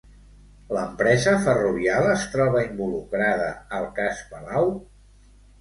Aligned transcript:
L'empresa 0.75 1.33
Ferrovial 1.43 2.09
es 2.15 2.25
troba 2.37 2.63
involucrada 2.71 3.53
al 3.81 3.89
cas 4.01 4.25
Palau? 4.33 4.73